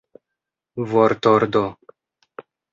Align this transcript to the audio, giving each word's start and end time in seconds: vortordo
vortordo 0.89 1.65